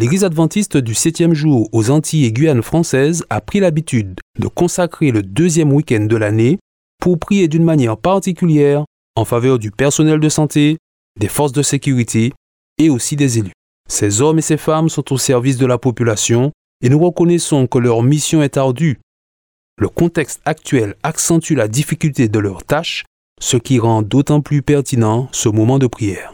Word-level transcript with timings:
l'Église 0.00 0.24
adventiste 0.24 0.78
du 0.78 0.94
septième 0.94 1.34
jour 1.34 1.68
aux 1.72 1.90
Antilles 1.90 2.24
et 2.24 2.32
Guyane 2.32 2.62
françaises 2.62 3.22
a 3.28 3.42
pris 3.42 3.60
l'habitude 3.60 4.18
de 4.38 4.48
consacrer 4.48 5.10
le 5.10 5.22
deuxième 5.22 5.74
week-end 5.74 6.06
de 6.06 6.16
l'année 6.16 6.58
pour 7.02 7.18
prier 7.18 7.48
d'une 7.48 7.64
manière 7.64 7.98
particulière 7.98 8.86
en 9.14 9.26
faveur 9.26 9.58
du 9.58 9.70
personnel 9.70 10.18
de 10.18 10.28
santé, 10.30 10.78
des 11.18 11.28
forces 11.28 11.52
de 11.52 11.60
sécurité 11.60 12.32
et 12.78 12.88
aussi 12.88 13.14
des 13.14 13.40
élus. 13.40 13.52
Ces 13.90 14.22
hommes 14.22 14.38
et 14.38 14.42
ces 14.42 14.56
femmes 14.56 14.88
sont 14.88 15.12
au 15.12 15.18
service 15.18 15.58
de 15.58 15.66
la 15.66 15.76
population 15.76 16.50
et 16.82 16.88
nous 16.88 16.98
reconnaissons 16.98 17.66
que 17.66 17.78
leur 17.78 18.02
mission 18.02 18.42
est 18.42 18.56
ardue. 18.56 19.00
Le 19.76 19.90
contexte 19.90 20.40
actuel 20.46 20.94
accentue 21.02 21.52
la 21.52 21.68
difficulté 21.68 22.28
de 22.28 22.38
leur 22.38 22.64
tâche, 22.64 23.04
ce 23.38 23.58
qui 23.58 23.78
rend 23.78 24.00
d'autant 24.00 24.40
plus 24.40 24.62
pertinent 24.62 25.28
ce 25.32 25.50
moment 25.50 25.78
de 25.78 25.88
prière. 25.88 26.32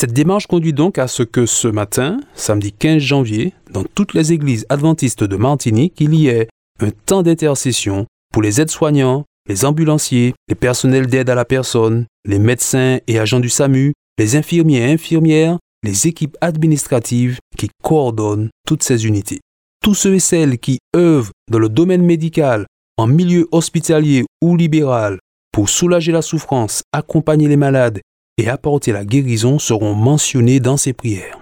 Cette 0.00 0.12
démarche 0.12 0.46
conduit 0.46 0.72
donc 0.72 0.96
à 0.96 1.08
ce 1.08 1.24
que 1.24 1.44
ce 1.44 1.66
matin, 1.66 2.20
samedi 2.36 2.70
15 2.70 3.02
janvier, 3.02 3.52
dans 3.72 3.82
toutes 3.82 4.14
les 4.14 4.32
églises 4.32 4.64
adventistes 4.68 5.24
de 5.24 5.34
Martinique, 5.34 5.94
il 5.98 6.14
y 6.14 6.28
ait 6.28 6.46
un 6.78 6.90
temps 6.90 7.24
d'intercession 7.24 8.06
pour 8.32 8.40
les 8.40 8.60
aides-soignants, 8.60 9.24
les 9.48 9.64
ambulanciers, 9.64 10.34
les 10.48 10.54
personnels 10.54 11.08
d'aide 11.08 11.30
à 11.30 11.34
la 11.34 11.44
personne, 11.44 12.06
les 12.24 12.38
médecins 12.38 13.00
et 13.08 13.18
agents 13.18 13.40
du 13.40 13.48
SAMU, 13.48 13.92
les 14.18 14.36
infirmiers 14.36 14.82
et 14.82 14.92
infirmières, 14.92 15.58
les 15.82 16.06
équipes 16.06 16.36
administratives 16.40 17.40
qui 17.56 17.68
coordonnent 17.82 18.50
toutes 18.68 18.84
ces 18.84 19.04
unités. 19.04 19.40
Tous 19.82 19.94
ceux 19.94 20.14
et 20.14 20.20
celles 20.20 20.60
qui 20.60 20.78
œuvrent 20.94 21.32
dans 21.50 21.58
le 21.58 21.68
domaine 21.68 22.02
médical, 22.02 22.66
en 22.98 23.08
milieu 23.08 23.48
hospitalier 23.50 24.26
ou 24.42 24.54
libéral, 24.54 25.18
pour 25.50 25.68
soulager 25.68 26.12
la 26.12 26.22
souffrance, 26.22 26.82
accompagner 26.92 27.48
les 27.48 27.56
malades 27.56 27.98
et 28.38 28.48
apporter 28.48 28.92
la 28.92 29.04
guérison 29.04 29.58
seront 29.58 29.94
mentionnés 29.94 30.60
dans 30.60 30.76
ces 30.76 30.94
prières. 30.94 31.40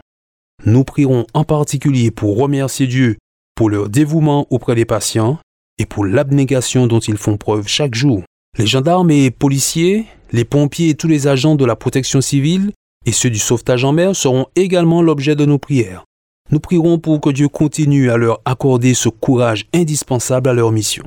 Nous 0.64 0.82
prierons 0.82 1.26
en 1.34 1.44
particulier 1.44 2.10
pour 2.10 2.36
remercier 2.38 2.86
Dieu 2.86 3.16
pour 3.54 3.70
leur 3.70 3.88
dévouement 3.88 4.46
auprès 4.50 4.74
des 4.74 4.84
patients 4.84 5.38
et 5.78 5.86
pour 5.86 6.04
l'abnégation 6.04 6.86
dont 6.86 6.98
ils 6.98 7.18
font 7.18 7.36
preuve 7.36 7.68
chaque 7.68 7.94
jour. 7.94 8.22
Les 8.58 8.66
gendarmes 8.66 9.10
et 9.10 9.30
policiers, 9.30 10.06
les 10.32 10.44
pompiers 10.44 10.90
et 10.90 10.94
tous 10.94 11.08
les 11.08 11.26
agents 11.26 11.54
de 11.54 11.64
la 11.64 11.76
protection 11.76 12.20
civile 12.20 12.72
et 13.04 13.12
ceux 13.12 13.30
du 13.30 13.38
sauvetage 13.38 13.84
en 13.84 13.92
mer 13.92 14.16
seront 14.16 14.46
également 14.56 15.02
l'objet 15.02 15.36
de 15.36 15.44
nos 15.44 15.58
prières. 15.58 16.04
Nous 16.50 16.60
prierons 16.60 16.98
pour 16.98 17.20
que 17.20 17.30
Dieu 17.30 17.48
continue 17.48 18.10
à 18.10 18.16
leur 18.16 18.40
accorder 18.44 18.94
ce 18.94 19.08
courage 19.08 19.66
indispensable 19.74 20.48
à 20.48 20.54
leur 20.54 20.72
mission. 20.72 21.04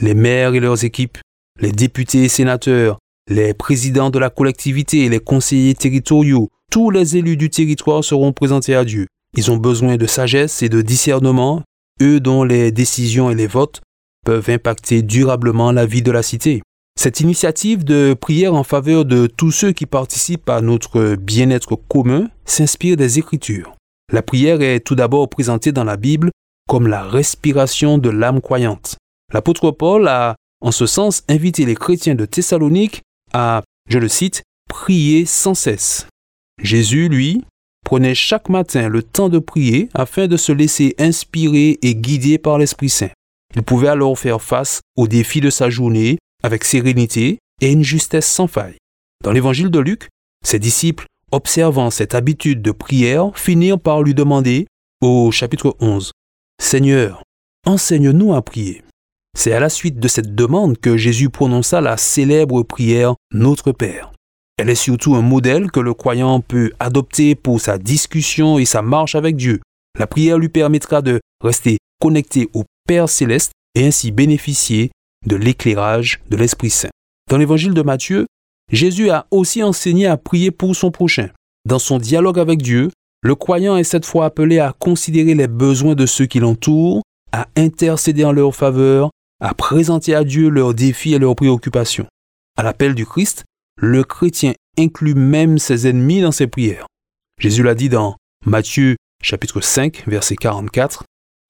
Les 0.00 0.14
maires 0.14 0.54
et 0.54 0.60
leurs 0.60 0.84
équipes, 0.84 1.18
les 1.60 1.72
députés 1.72 2.24
et 2.24 2.28
sénateurs, 2.28 2.98
les 3.28 3.54
présidents 3.54 4.10
de 4.10 4.18
la 4.18 4.30
collectivité 4.30 5.08
les 5.08 5.20
conseillers 5.20 5.74
territoriaux, 5.74 6.50
tous 6.70 6.90
les 6.90 7.16
élus 7.16 7.36
du 7.36 7.50
territoire 7.50 8.02
seront 8.02 8.32
présentés 8.32 8.74
à 8.74 8.84
Dieu. 8.84 9.06
Ils 9.36 9.50
ont 9.50 9.56
besoin 9.56 9.96
de 9.96 10.06
sagesse 10.06 10.62
et 10.62 10.68
de 10.68 10.82
discernement, 10.82 11.62
eux 12.00 12.20
dont 12.20 12.44
les 12.44 12.72
décisions 12.72 13.30
et 13.30 13.34
les 13.34 13.46
votes 13.46 13.80
peuvent 14.24 14.50
impacter 14.50 15.02
durablement 15.02 15.72
la 15.72 15.86
vie 15.86 16.02
de 16.02 16.10
la 16.10 16.22
cité. 16.22 16.62
Cette 16.98 17.20
initiative 17.20 17.84
de 17.84 18.14
prière 18.14 18.54
en 18.54 18.64
faveur 18.64 19.04
de 19.04 19.26
tous 19.26 19.50
ceux 19.50 19.72
qui 19.72 19.86
participent 19.86 20.50
à 20.50 20.60
notre 20.60 21.16
bien-être 21.16 21.76
commun 21.76 22.28
s'inspire 22.44 22.96
des 22.96 23.18
Écritures. 23.18 23.74
La 24.12 24.22
prière 24.22 24.60
est 24.60 24.80
tout 24.80 24.94
d'abord 24.94 25.28
présentée 25.30 25.72
dans 25.72 25.84
la 25.84 25.96
Bible 25.96 26.30
comme 26.68 26.86
la 26.86 27.02
respiration 27.02 27.98
de 27.98 28.10
l'âme 28.10 28.40
croyante. 28.40 28.96
L'apôtre 29.32 29.70
Paul 29.70 30.06
a, 30.06 30.36
en 30.60 30.70
ce 30.70 30.86
sens, 30.86 31.24
invité 31.28 31.64
les 31.64 31.74
chrétiens 31.74 32.14
de 32.14 32.26
Thessalonique 32.26 33.00
à, 33.32 33.62
je 33.88 33.98
le 33.98 34.08
cite, 34.08 34.42
prier 34.68 35.26
sans 35.26 35.54
cesse. 35.54 36.06
Jésus, 36.62 37.08
lui, 37.08 37.44
prenait 37.84 38.14
chaque 38.14 38.48
matin 38.48 38.88
le 38.88 39.02
temps 39.02 39.28
de 39.28 39.38
prier 39.38 39.88
afin 39.94 40.26
de 40.26 40.36
se 40.36 40.52
laisser 40.52 40.94
inspirer 40.98 41.78
et 41.82 41.94
guider 41.94 42.38
par 42.38 42.58
l'Esprit 42.58 42.88
Saint. 42.88 43.10
Il 43.54 43.62
pouvait 43.62 43.88
alors 43.88 44.18
faire 44.18 44.40
face 44.40 44.80
aux 44.96 45.08
défis 45.08 45.40
de 45.40 45.50
sa 45.50 45.68
journée 45.68 46.18
avec 46.42 46.64
sérénité 46.64 47.38
et 47.60 47.72
une 47.72 47.84
justesse 47.84 48.26
sans 48.26 48.46
faille. 48.46 48.76
Dans 49.22 49.32
l'évangile 49.32 49.70
de 49.70 49.78
Luc, 49.78 50.08
ses 50.44 50.58
disciples 50.58 51.06
observant 51.32 51.90
cette 51.90 52.14
habitude 52.14 52.62
de 52.62 52.70
prière, 52.70 53.36
finirent 53.36 53.80
par 53.80 54.02
lui 54.02 54.14
demander, 54.14 54.66
au 55.00 55.30
chapitre 55.32 55.74
11, 55.80 56.12
Seigneur, 56.62 57.24
enseigne-nous 57.66 58.34
à 58.34 58.42
prier. 58.42 58.84
C'est 59.36 59.52
à 59.52 59.60
la 59.60 59.68
suite 59.68 59.98
de 59.98 60.08
cette 60.08 60.34
demande 60.34 60.78
que 60.78 60.96
Jésus 60.96 61.30
prononça 61.30 61.80
la 61.80 61.96
célèbre 61.96 62.62
prière 62.62 63.14
Notre 63.32 63.72
Père. 63.72 64.12
Elle 64.58 64.70
est 64.70 64.74
surtout 64.74 65.16
un 65.16 65.22
modèle 65.22 65.70
que 65.70 65.80
le 65.80 65.94
croyant 65.94 66.40
peut 66.40 66.70
adopter 66.78 67.34
pour 67.34 67.60
sa 67.60 67.78
discussion 67.78 68.58
et 68.58 68.64
sa 68.64 68.82
marche 68.82 69.14
avec 69.14 69.36
Dieu. 69.36 69.60
La 69.98 70.06
prière 70.06 70.38
lui 70.38 70.48
permettra 70.48 71.02
de 71.02 71.20
rester 71.42 71.78
connecté 72.00 72.48
au 72.54 72.64
Père 72.86 73.08
céleste 73.08 73.52
et 73.74 73.86
ainsi 73.86 74.12
bénéficier 74.12 74.92
de 75.26 75.36
l'éclairage 75.36 76.20
de 76.30 76.36
l'Esprit 76.36 76.70
Saint. 76.70 76.90
Dans 77.28 77.38
l'évangile 77.38 77.74
de 77.74 77.82
Matthieu, 77.82 78.26
Jésus 78.70 79.10
a 79.10 79.26
aussi 79.30 79.62
enseigné 79.62 80.06
à 80.06 80.16
prier 80.16 80.50
pour 80.50 80.76
son 80.76 80.90
prochain. 80.90 81.30
Dans 81.66 81.78
son 81.78 81.98
dialogue 81.98 82.38
avec 82.38 82.60
Dieu, 82.60 82.90
le 83.22 83.34
croyant 83.34 83.76
est 83.76 83.84
cette 83.84 84.06
fois 84.06 84.26
appelé 84.26 84.58
à 84.58 84.74
considérer 84.78 85.34
les 85.34 85.48
besoins 85.48 85.94
de 85.94 86.06
ceux 86.06 86.26
qui 86.26 86.40
l'entourent, 86.40 87.02
à 87.32 87.46
intercéder 87.56 88.24
en 88.24 88.32
leur 88.32 88.54
faveur, 88.54 89.10
à 89.42 89.54
présenter 89.54 90.14
à 90.14 90.22
Dieu 90.22 90.48
leurs 90.48 90.72
défis 90.72 91.14
et 91.14 91.18
leurs 91.18 91.34
préoccupations. 91.34 92.06
À 92.56 92.62
l'appel 92.62 92.94
du 92.94 93.04
Christ, 93.04 93.44
le 93.76 94.04
chrétien 94.04 94.52
inclut 94.78 95.14
même 95.14 95.58
ses 95.58 95.88
ennemis 95.88 96.20
dans 96.20 96.30
ses 96.30 96.46
prières. 96.46 96.86
Jésus 97.40 97.64
l'a 97.64 97.74
dit 97.74 97.88
dans 97.88 98.16
Matthieu 98.46 98.96
chapitre 99.20 99.60
5 99.60 100.04
verset 100.06 100.36
44, 100.36 101.02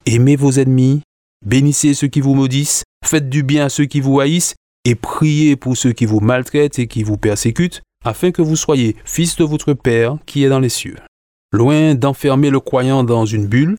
Aimez 0.07 0.37
vos 0.37 0.53
ennemis, 0.53 1.03
bénissez 1.45 1.93
ceux 1.93 2.09
qui 2.09 2.23
vous 2.23 2.35
maudissent, 2.35 2.83
faites 3.05 3.29
du 3.29 3.43
bien 3.43 3.67
à 3.67 3.69
ceux 3.69 3.85
qui 3.85 4.01
vous 4.01 4.21
haïssent 4.21 4.55
et 4.87 4.95
priez 4.95 5.57
pour 5.57 5.77
ceux 5.77 5.93
qui 5.93 6.07
vous 6.07 6.21
maltraitent 6.21 6.79
et 6.79 6.87
qui 6.87 7.03
vous 7.03 7.19
persécutent, 7.19 7.83
afin 8.05 8.31
que 8.31 8.43
vous 8.43 8.57
soyez 8.57 8.97
fils 9.05 9.37
de 9.37 9.45
votre 9.45 9.75
Père 9.75 10.17
qui 10.25 10.45
est 10.45 10.49
dans 10.49 10.61
les 10.61 10.71
cieux. 10.71 10.97
Loin 11.53 11.95
d'enfermer 11.95 12.49
le 12.49 12.59
croyant 12.59 13.05
dans 13.05 13.27
une 13.27 13.47
bulle, 13.47 13.77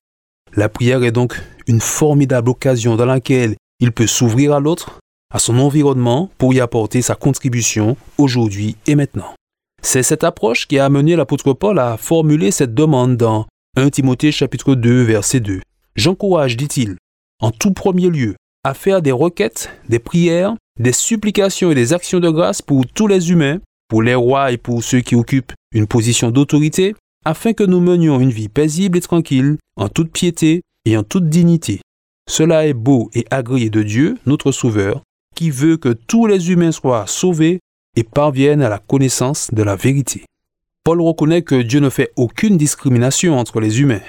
la 0.55 0.69
prière 0.69 1.03
est 1.03 1.11
donc 1.11 1.41
une 1.65 1.81
formidable 1.81 2.51
occasion 2.51 2.95
dans 2.95 3.07
laquelle 3.07 3.55
il 3.79 3.91
peut 3.91 4.07
s'ouvrir 4.07 4.53
à 4.53 4.59
l'autre, 4.59 4.99
à 5.33 5.39
son 5.39 5.57
environnement, 5.59 6.29
pour 6.37 6.53
y 6.53 6.59
apporter 6.59 7.01
sa 7.01 7.15
contribution 7.15 7.97
aujourd'hui 8.17 8.75
et 8.87 8.95
maintenant. 8.95 9.33
C'est 9.81 10.03
cette 10.03 10.23
approche 10.23 10.67
qui 10.67 10.79
a 10.79 10.85
amené 10.85 11.15
l'apôtre 11.15 11.53
Paul 11.53 11.79
à 11.79 11.97
formuler 11.97 12.51
cette 12.51 12.73
demande 12.73 13.17
dans 13.17 13.45
1 13.75 13.89
Timothée 13.89 14.31
chapitre 14.31 14.75
2 14.75 15.01
verset 15.01 15.39
2. 15.39 15.61
J'encourage, 15.95 16.55
dit-il, 16.55 16.97
en 17.41 17.51
tout 17.51 17.73
premier 17.73 18.09
lieu, 18.09 18.35
à 18.63 18.73
faire 18.73 19.01
des 19.01 19.11
requêtes, 19.11 19.69
des 19.89 19.99
prières, 19.99 20.55
des 20.79 20.93
supplications 20.93 21.71
et 21.71 21.75
des 21.75 21.93
actions 21.93 22.19
de 22.19 22.29
grâce 22.29 22.61
pour 22.61 22.87
tous 22.87 23.07
les 23.07 23.31
humains, 23.31 23.59
pour 23.89 24.01
les 24.01 24.15
rois 24.15 24.51
et 24.51 24.57
pour 24.57 24.83
ceux 24.83 25.01
qui 25.01 25.15
occupent 25.15 25.53
une 25.73 25.87
position 25.87 26.31
d'autorité, 26.31 26.95
afin 27.25 27.53
que 27.53 27.63
nous 27.63 27.79
menions 27.79 28.19
une 28.19 28.31
vie 28.31 28.49
paisible 28.49 28.97
et 28.97 29.01
tranquille, 29.01 29.57
en 29.75 29.89
toute 29.89 30.11
piété 30.11 30.61
et 30.85 30.97
en 30.97 31.03
toute 31.03 31.29
dignité. 31.29 31.81
Cela 32.29 32.67
est 32.67 32.73
beau 32.73 33.09
et 33.13 33.25
agréé 33.31 33.69
de 33.69 33.83
Dieu, 33.83 34.17
notre 34.25 34.51
Sauveur, 34.51 35.01
qui 35.35 35.49
veut 35.49 35.77
que 35.77 35.89
tous 35.89 36.25
les 36.25 36.51
humains 36.51 36.71
soient 36.71 37.05
sauvés 37.07 37.59
et 37.95 38.03
parviennent 38.03 38.61
à 38.61 38.69
la 38.69 38.79
connaissance 38.79 39.49
de 39.51 39.63
la 39.63 39.75
vérité. 39.75 40.25
Paul 40.83 41.01
reconnaît 41.01 41.43
que 41.43 41.61
Dieu 41.61 41.79
ne 41.79 41.89
fait 41.89 42.11
aucune 42.15 42.57
discrimination 42.57 43.37
entre 43.37 43.59
les 43.59 43.81
humains. 43.81 44.01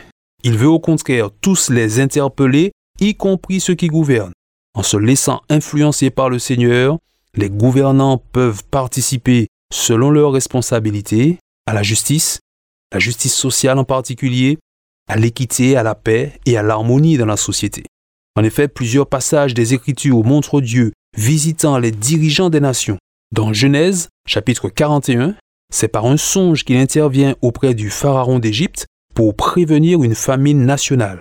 Il 0.42 0.56
veut 0.56 0.68
au 0.68 0.80
contraire 0.80 1.30
tous 1.40 1.70
les 1.70 2.00
interpeller, 2.00 2.72
y 3.00 3.14
compris 3.14 3.60
ceux 3.60 3.74
qui 3.74 3.88
gouvernent. 3.88 4.32
En 4.74 4.82
se 4.82 4.96
laissant 4.96 5.42
influencer 5.48 6.10
par 6.10 6.30
le 6.30 6.38
Seigneur, 6.38 6.98
les 7.34 7.50
gouvernants 7.50 8.18
peuvent 8.18 8.64
participer 8.64 9.48
selon 9.72 10.10
leurs 10.10 10.32
responsabilités 10.32 11.38
à 11.66 11.74
la 11.74 11.82
justice, 11.82 12.40
la 12.92 12.98
justice 12.98 13.34
sociale 13.34 13.78
en 13.78 13.84
particulier, 13.84 14.58
à 15.08 15.16
l'équité, 15.16 15.76
à 15.76 15.82
la 15.82 15.94
paix 15.94 16.38
et 16.46 16.56
à 16.56 16.62
l'harmonie 16.62 17.16
dans 17.16 17.26
la 17.26 17.36
société. 17.36 17.84
En 18.36 18.42
effet, 18.42 18.66
plusieurs 18.66 19.08
passages 19.08 19.54
des 19.54 19.74
Écritures 19.74 20.24
montrent 20.24 20.60
Dieu 20.60 20.92
visitant 21.16 21.78
les 21.78 21.92
dirigeants 21.92 22.50
des 22.50 22.60
nations. 22.60 22.98
Dans 23.32 23.52
Genèse, 23.52 24.08
chapitre 24.26 24.68
41, 24.68 25.36
c'est 25.72 25.88
par 25.88 26.06
un 26.06 26.16
songe 26.16 26.64
qu'il 26.64 26.76
intervient 26.76 27.36
auprès 27.42 27.74
du 27.74 27.90
pharaon 27.90 28.40
d'Égypte 28.40 28.86
pour 29.14 29.36
prévenir 29.36 30.02
une 30.02 30.16
famine 30.16 30.66
nationale. 30.66 31.20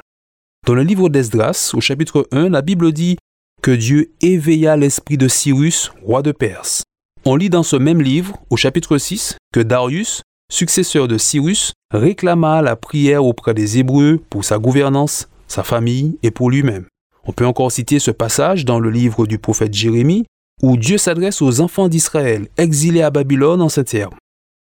Dans 0.66 0.74
le 0.74 0.84
livre 0.84 1.10
d'Esdras, 1.10 1.72
au 1.74 1.82
chapitre 1.82 2.28
1, 2.32 2.50
la 2.50 2.62
Bible 2.62 2.92
dit 2.92 3.18
que 3.62 3.72
Dieu 3.72 4.12
éveilla 4.22 4.76
l'esprit 4.76 5.18
de 5.18 5.28
Cyrus, 5.28 5.92
roi 6.02 6.24
de 6.24 6.32
Perse. 6.32 6.84
On 7.26 7.36
lit 7.36 7.50
dans 7.50 7.64
ce 7.64 7.76
même 7.76 8.02
livre, 8.02 8.38
au 8.50 8.58
chapitre 8.58 8.98
6, 8.98 9.38
que 9.54 9.60
Darius, 9.60 10.24
successeur 10.52 11.08
de 11.08 11.18
Cyrus, 11.18 11.74
réclama 11.92 12.62
la 12.62 12.76
prière 12.76 13.24
auprès 13.24 13.54
des 13.54 13.78
Hébreux 13.78 14.20
pour 14.30 14.44
sa 14.44 14.58
gouvernance, 14.58 15.30
sa 15.48 15.64
famille 15.64 16.18
et 16.24 16.32
pour 16.32 16.50
lui-même. 16.50 16.86
On 17.28 17.32
peut 17.32 17.46
encore 17.46 17.72
citer 17.72 18.00
ce 18.00 18.12
passage 18.12 18.66
dans 18.66 18.80
le 18.80 18.90
livre 18.90 19.26
du 19.26 19.38
prophète 19.38 19.74
Jérémie, 19.74 20.26
où 20.62 20.78
Dieu 20.78 20.98
s'adresse 20.98 21.42
aux 21.42 21.62
enfants 21.62 21.88
d'Israël 21.88 22.48
exilés 22.58 23.02
à 23.02 23.10
Babylone 23.10 23.62
en 23.62 23.70
ces 23.70 23.84
termes. 23.84 24.16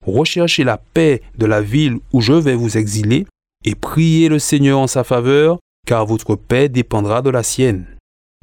Recherchez 0.05 0.63
la 0.63 0.77
paix 0.77 1.21
de 1.37 1.45
la 1.45 1.61
ville 1.61 1.99
où 2.13 2.21
je 2.21 2.33
vais 2.33 2.55
vous 2.55 2.77
exiler, 2.77 3.25
et 3.65 3.75
priez 3.75 4.29
le 4.29 4.39
Seigneur 4.39 4.79
en 4.79 4.87
sa 4.87 5.03
faveur, 5.03 5.59
car 5.85 6.05
votre 6.05 6.35
paix 6.35 6.69
dépendra 6.69 7.21
de 7.21 7.29
la 7.29 7.43
sienne. 7.43 7.85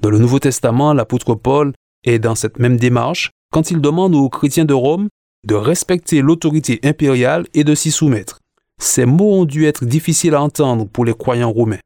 Dans 0.02 0.10
le 0.10 0.18
Nouveau 0.18 0.38
Testament, 0.38 0.92
l'apôtre 0.92 1.34
Paul 1.34 1.72
est 2.04 2.18
dans 2.18 2.34
cette 2.34 2.58
même 2.58 2.76
démarche 2.76 3.30
quand 3.52 3.70
il 3.70 3.80
demande 3.80 4.14
aux 4.14 4.28
chrétiens 4.28 4.64
de 4.64 4.74
Rome 4.74 5.08
de 5.46 5.54
respecter 5.54 6.22
l'autorité 6.22 6.80
impériale 6.82 7.46
et 7.54 7.64
de 7.64 7.74
s'y 7.74 7.90
soumettre. 7.90 8.40
Ces 8.80 9.06
mots 9.06 9.34
ont 9.34 9.44
dû 9.44 9.66
être 9.66 9.84
difficiles 9.84 10.34
à 10.34 10.42
entendre 10.42 10.86
pour 10.86 11.04
les 11.04 11.14
croyants 11.14 11.52
romains. 11.52 11.78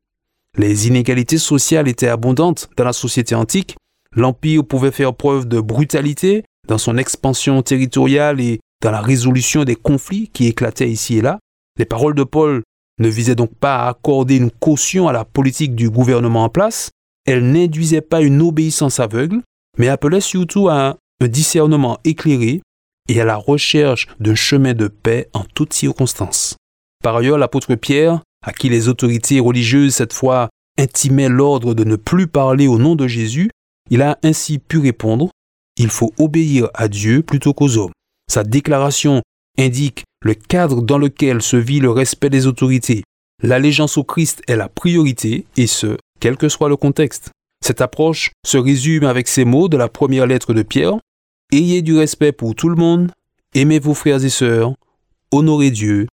Les 0.59 0.89
inégalités 0.89 1.39
sociales 1.39 1.87
étaient 1.87 2.09
abondantes 2.09 2.69
dans 2.77 2.85
la 2.85 2.93
société 2.93 3.37
antique, 3.37 3.77
l'Empire 4.15 4.65
pouvait 4.65 4.91
faire 4.91 5.15
preuve 5.15 5.47
de 5.47 5.61
brutalité 5.61 6.45
dans 6.67 6.79
son 6.79 6.99
expansion 6.99 7.63
territoriale 7.63 8.41
et 8.41 8.59
dans 8.83 8.91
la 8.91 9.01
résolution 9.01 9.63
des 9.63 9.77
conflits 9.77 10.29
qui 10.33 10.49
éclataient 10.49 10.91
ici 10.91 11.19
et 11.19 11.21
là. 11.23 11.39
Les 11.79 11.85
paroles 11.85 12.17
de 12.17 12.25
Paul 12.25 12.63
ne 12.99 13.09
visaient 13.09 13.37
donc 13.37 13.55
pas 13.55 13.85
à 13.85 13.91
accorder 13.91 14.37
une 14.37 14.51
caution 14.51 15.07
à 15.07 15.13
la 15.13 15.25
politique 15.25 15.77
du 15.77 15.91
gouvernement 15.91 16.45
en 16.45 16.49
place, 16.49 16.91
elles 17.25 17.49
n'induisaient 17.49 18.01
pas 18.01 18.21
une 18.21 18.43
obéissance 18.43 18.99
aveugle, 18.99 19.43
mais 19.79 19.89
appelaient 19.89 20.21
surtout 20.21 20.69
à 20.69 20.97
un 21.21 21.29
discernement 21.29 21.99
éclairé 22.05 22.63
et 23.09 23.21
à 23.21 23.25
la 23.25 23.37
recherche 23.37 24.09
d'un 24.19 24.35
chemin 24.35 24.75
de 24.75 24.89
paix 24.89 25.29
en 25.35 25.45
toutes 25.45 25.73
circonstances. 25.73 26.57
Par 27.03 27.15
ailleurs, 27.15 27.39
l'apôtre 27.39 27.77
Pierre 27.77 28.23
à 28.45 28.53
qui 28.53 28.69
les 28.69 28.89
autorités 28.89 29.41
religieuses 29.41 29.95
cette 29.95 30.13
fois 30.13 30.49
intimaient 30.79 31.29
l'ordre 31.29 31.75
de 31.75 31.85
ne 31.85 31.97
plus 31.97 32.27
parler 32.27 32.67
au 32.67 32.79
nom 32.79 32.95
de 32.95 33.07
Jésus, 33.07 33.51
il 33.91 34.03
a 34.03 34.19
ainsi 34.23 34.59
pu 34.59 34.79
répondre 34.79 35.31
Il 35.77 35.91
faut 35.91 36.13
obéir 36.19 36.69
à 36.75 36.89
Dieu 36.89 37.23
plutôt 37.23 37.53
qu'aux 37.53 37.77
hommes. 37.77 37.93
Sa 38.31 38.45
déclaration 38.45 39.23
indique 39.59 40.05
le 40.23 40.35
cadre 40.35 40.83
dans 40.83 40.99
lequel 40.99 41.43
se 41.43 41.57
vit 41.57 41.81
le 41.81 41.91
respect 41.91 42.31
des 42.31 42.47
autorités. 42.47 43.03
L'allégeance 43.43 43.97
au 43.97 44.05
Christ 44.05 44.43
est 44.49 44.57
la 44.57 44.69
priorité, 44.69 45.47
et 45.57 45.67
ce, 45.67 45.97
quel 46.21 46.37
que 46.37 46.49
soit 46.49 46.69
le 46.69 46.77
contexte. 46.77 47.31
Cette 47.65 47.81
approche 47.81 48.31
se 48.47 48.59
résume 48.59 49.05
avec 49.05 49.29
ces 49.29 49.45
mots 49.45 49.69
de 49.69 49.77
la 49.77 49.89
première 49.89 50.27
lettre 50.27 50.55
de 50.55 50.63
Pierre. 50.63 50.99
Ayez 51.53 51.83
du 51.83 51.97
respect 51.97 52.33
pour 52.33 52.55
tout 52.55 52.69
le 52.69 52.77
monde, 52.77 53.11
aimez 53.55 53.79
vos 53.79 53.95
frères 53.95 54.25
et 54.25 54.29
sœurs, 54.29 54.75
honorez 55.33 55.71
Dieu, 55.71 56.07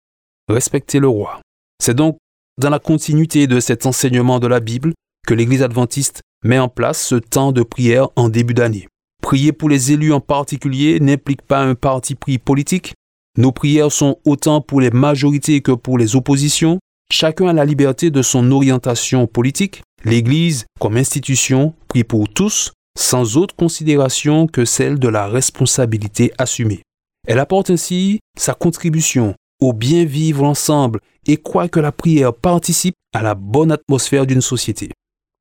respectez 0.47 0.99
le 0.99 1.07
roi. 1.07 1.41
C'est 1.83 1.93
donc 1.93 2.17
dans 2.59 2.69
la 2.69 2.79
continuité 2.79 3.47
de 3.47 3.59
cet 3.59 3.85
enseignement 3.85 4.39
de 4.39 4.47
la 4.47 4.59
Bible 4.59 4.93
que 5.27 5.33
l'Église 5.33 5.63
adventiste 5.63 6.21
met 6.43 6.59
en 6.59 6.69
place 6.69 7.01
ce 7.01 7.15
temps 7.15 7.51
de 7.51 7.63
prière 7.63 8.09
en 8.15 8.29
début 8.29 8.53
d'année. 8.53 8.87
Prier 9.21 9.51
pour 9.51 9.69
les 9.69 9.91
élus 9.91 10.13
en 10.13 10.19
particulier 10.19 10.99
n'implique 10.99 11.41
pas 11.41 11.61
un 11.61 11.75
parti 11.75 12.15
pris 12.15 12.37
politique. 12.37 12.93
Nos 13.37 13.51
prières 13.51 13.91
sont 13.91 14.19
autant 14.23 14.61
pour 14.61 14.79
les 14.79 14.91
majorités 14.91 15.61
que 15.61 15.71
pour 15.71 15.97
les 15.97 16.15
oppositions. 16.15 16.79
Chacun 17.11 17.47
a 17.47 17.53
la 17.53 17.65
liberté 17.65 18.11
de 18.11 18.21
son 18.21 18.51
orientation 18.51 19.27
politique. 19.27 19.81
L'Église, 20.03 20.65
comme 20.79 20.97
institution, 20.97 21.73
prie 21.87 22.03
pour 22.03 22.29
tous, 22.29 22.71
sans 22.97 23.37
autre 23.37 23.55
considération 23.55 24.47
que 24.47 24.63
celle 24.63 24.99
de 24.99 25.07
la 25.07 25.27
responsabilité 25.27 26.31
assumée. 26.37 26.83
Elle 27.27 27.39
apporte 27.39 27.71
ainsi 27.71 28.19
sa 28.37 28.53
contribution 28.53 29.33
au 29.65 29.73
bien 29.73 30.05
vivre 30.05 30.43
ensemble 30.43 30.99
et 31.25 31.37
croit 31.37 31.69
que 31.69 31.79
la 31.79 31.91
prière 31.91 32.33
participe 32.33 32.95
à 33.13 33.21
la 33.21 33.35
bonne 33.35 33.71
atmosphère 33.71 34.25
d'une 34.25 34.41
société. 34.41 34.91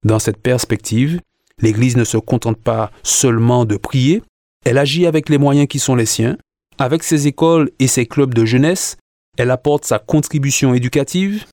Dans 0.04 0.18
cette 0.18 0.38
perspective, 0.38 1.20
l'Église 1.60 1.96
ne 1.96 2.04
se 2.04 2.16
contente 2.16 2.58
pas 2.58 2.90
seulement 3.02 3.64
de 3.64 3.76
prier, 3.76 4.22
elle 4.64 4.78
agit 4.78 5.06
avec 5.06 5.28
les 5.28 5.38
moyens 5.38 5.68
qui 5.68 5.78
sont 5.78 5.94
les 5.94 6.06
siens. 6.06 6.38
Avec 6.78 7.02
ses 7.02 7.26
écoles 7.26 7.70
et 7.78 7.86
ses 7.86 8.06
clubs 8.06 8.34
de 8.34 8.44
jeunesse, 8.44 8.96
elle 9.36 9.50
apporte 9.50 9.84
sa 9.84 9.98
contribution 9.98 10.74
éducative. 10.74 11.44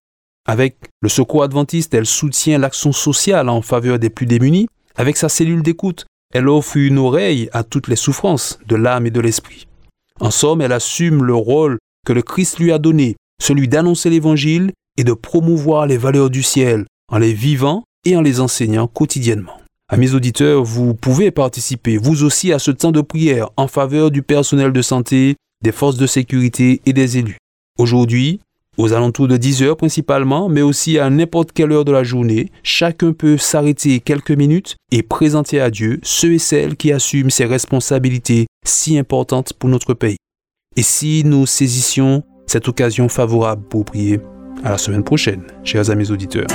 Avec 0.48 0.78
le 1.02 1.10
secours 1.10 1.44
adventiste, 1.44 1.94
elle 1.94 2.06
soutient 2.06 2.58
l'action 2.58 2.92
sociale 2.92 3.50
en 3.50 3.62
faveur 3.62 4.00
des 4.00 4.10
plus 4.10 4.26
démunis. 4.26 4.68
Avec 4.96 5.18
sa 5.18 5.30
cellule 5.30 5.62
d'écoute, 5.62 6.06
elle 6.34 6.48
offre 6.48 6.78
une 6.78 6.98
oreille 6.98 7.50
à 7.52 7.64
toutes 7.64 7.90
les 7.90 7.96
souffrances 7.96 8.60
de 8.66 8.76
l'âme 8.76 9.06
et 9.06 9.12
de 9.12 9.20
l'esprit. 9.20 9.68
En 10.20 10.32
somme, 10.32 10.62
elle 10.62 10.72
assume 10.72 11.24
le 11.24 11.36
rôle 11.36 11.78
que 12.06 12.14
le 12.14 12.22
Christ 12.22 12.60
lui 12.60 12.72
a 12.72 12.80
donné, 12.80 13.16
celui 13.42 13.68
d'annoncer 13.68 14.10
l'Évangile 14.10 14.72
et 14.98 15.04
de 15.04 15.14
promouvoir 15.14 15.88
les 15.88 15.98
valeurs 15.98 16.30
du 16.30 16.44
ciel 16.44 16.86
en 17.12 17.18
les 17.18 17.34
vivant 17.34 17.84
et 18.06 18.16
en 18.16 18.22
les 18.22 18.40
enseignant 18.40 18.88
quotidiennement. 18.88 19.58
Amis 19.90 20.14
auditeurs, 20.14 20.64
vous 20.64 20.94
pouvez 20.94 21.32
participer 21.32 21.98
vous 21.98 22.24
aussi 22.24 22.54
à 22.54 22.60
ce 22.60 22.72
temps 22.72 22.92
de 22.94 23.02
prière 23.02 23.50
en 23.58 23.68
faveur 23.68 24.10
du 24.10 24.24
personnel 24.24 24.72
de 24.72 24.82
santé, 24.82 25.36
des 25.64 25.74
forces 25.74 25.98
de 25.98 26.08
sécurité 26.08 26.82
et 26.86 26.94
des 26.94 27.18
élus. 27.18 27.38
Aujourd'hui, 27.78 28.40
aux 28.78 28.94
alentours 28.94 29.28
de 29.28 29.36
10 29.36 29.64
heures 29.64 29.78
principalement, 29.78 30.48
mais 30.48 30.62
aussi 30.62 30.98
à 30.98 31.10
n'importe 31.10 31.52
quelle 31.52 31.74
heure 31.74 31.84
de 31.84 31.92
la 31.92 32.04
journée, 32.04 32.52
chacun 32.64 33.12
peut 33.12 33.38
s'arrêter 33.38 34.00
quelques 34.00 34.32
minutes 34.32 34.78
et 34.92 35.04
présenter 35.04 35.60
à 35.60 35.70
Dieu 35.70 36.00
ceux 36.04 36.34
et 36.34 36.40
celles 36.40 36.78
qui 36.78 36.94
assument 36.94 37.30
ces 37.30 37.46
responsabilités 37.46 38.48
si 38.66 38.98
importantes 38.98 39.52
pour 39.54 39.70
notre 39.70 39.94
pays. 39.94 40.18
Et 40.78 40.84
si 40.84 41.24
nous 41.26 41.46
saisissions 41.46 42.24
cette 42.48 42.70
occasion 42.70 43.10
favorable 43.10 43.68
pour 43.68 43.84
prier 43.84 44.22
À 44.64 44.70
la 44.70 44.78
semaine 44.78 45.04
prochaine, 45.04 45.44
chers 45.66 45.90
amis 45.90 46.12
auditeurs. 46.12 46.48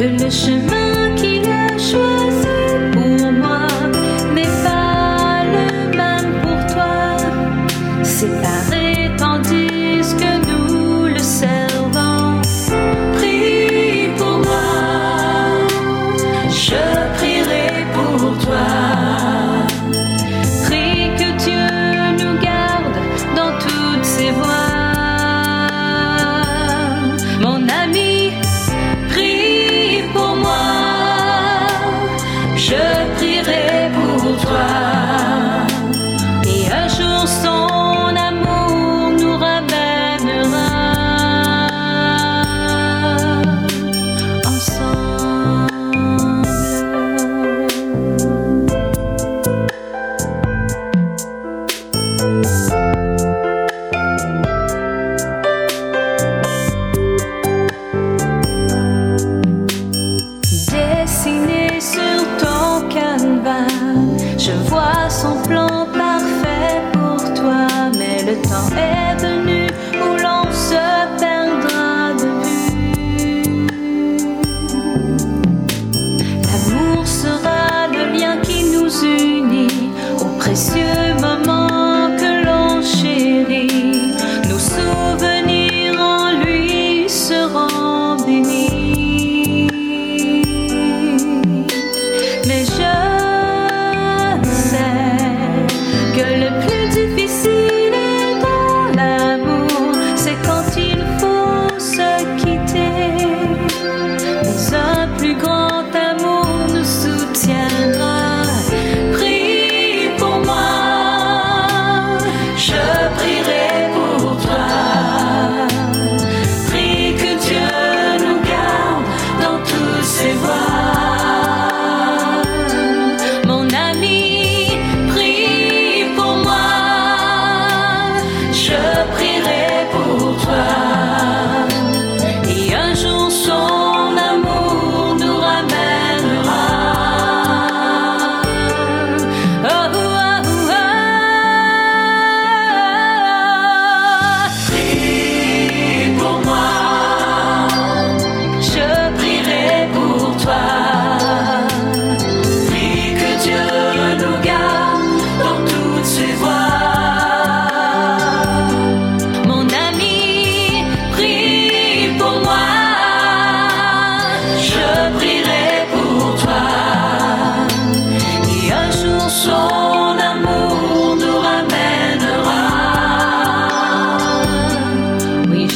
que 0.00 0.06
le 0.06 0.30
chemin 0.30 0.99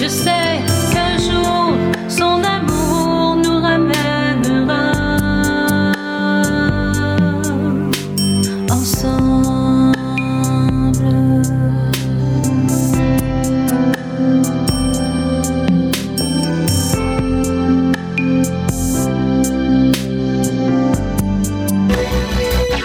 je 0.00 0.08
sais 0.08 0.60
qu'un 0.92 1.16
jour 1.18 1.72
son 2.08 2.42
amour 2.42 3.36
nous 3.36 3.60
ramènera 3.60 4.94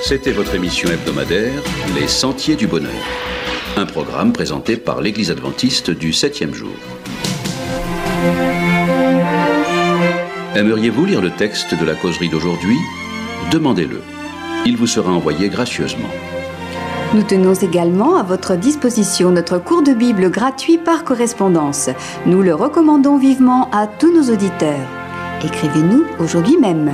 C'était 0.04 0.32
votre 0.32 0.56
émission 0.56 0.90
hebdomadaire 0.90 1.62
Les 1.94 2.08
Sentiers 2.08 2.56
du 2.56 2.66
Bonheur. 2.66 2.92
Un 3.78 3.86
programme 3.86 4.34
présenté 4.34 4.76
par 4.76 5.02
l'Église 5.02 5.30
adventiste 5.30 5.92
du 5.92 6.12
7e 6.12 6.54
jour. 6.54 6.99
Aimeriez-vous 10.56 11.06
lire 11.06 11.22
le 11.22 11.32
texte 11.32 11.74
de 11.80 11.86
la 11.86 11.96
causerie 11.96 12.30
d'aujourd'hui? 12.30 12.76
Demandez-le. 13.52 14.02
Il 14.66 14.76
vous 14.78 14.88
sera 14.88 15.12
envoyé 15.12 15.48
gracieusement. 15.48 16.10
Nous 17.14 17.24
tenons 17.24 17.54
également 17.54 18.18
à 18.18 18.24
votre 18.24 18.56
disposition 18.56 19.32
notre 19.32 19.58
cours 19.58 19.82
de 19.82 19.94
Bible 19.94 20.30
gratuit 20.30 20.78
par 20.78 21.04
correspondance. 21.04 21.90
Nous 22.26 22.42
le 22.42 22.54
recommandons 22.54 23.18
vivement 23.18 23.70
à 23.72 23.88
tous 23.88 24.14
nos 24.14 24.32
auditeurs. 24.32 24.86
Écrivez-nous 25.44 26.04
aujourd'hui 26.20 26.58
même. 26.58 26.92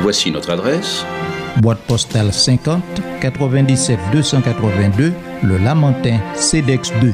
Voici 0.00 0.30
notre 0.30 0.50
adresse. 0.50 1.04
Boîte 1.56 1.80
postale 1.80 2.32
50 2.32 2.82
97 3.20 3.98
282 4.12 5.12
Le 5.42 5.58
Lamentin 5.58 6.18
CEDEX 6.34 6.92
2. 7.02 7.12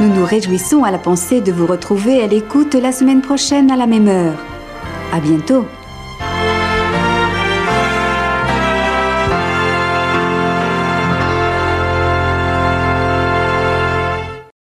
Nous 0.00 0.08
nous 0.08 0.24
réjouissons 0.24 0.82
à 0.82 0.90
la 0.90 0.98
pensée 0.98 1.42
de 1.42 1.52
vous 1.52 1.66
retrouver 1.66 2.22
à 2.22 2.26
l'écoute 2.26 2.74
la 2.74 2.90
semaine 2.90 3.20
prochaine 3.20 3.70
à 3.70 3.76
la 3.76 3.86
même 3.86 4.08
heure. 4.08 4.42
À 5.12 5.20
bientôt. 5.20 5.66